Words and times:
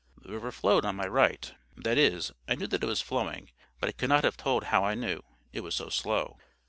The 0.19 0.31
river 0.33 0.51
flowed 0.51 0.83
on 0.83 0.95
my 0.95 1.05
right. 1.05 1.53
That 1.77 1.95
is, 1.99 2.31
I 2.47 2.55
knew 2.55 2.65
that 2.65 2.81
it 2.83 2.87
was 2.87 3.01
flowing, 3.01 3.51
but 3.79 3.87
I 3.87 3.91
could 3.91 4.09
not 4.09 4.23
have 4.23 4.35
told 4.35 4.63
how 4.63 4.83
I 4.83 4.95
knew, 4.95 5.21
it 5.53 5.61
was 5.61 5.75
so 5.75 5.89
slow. 5.89 6.39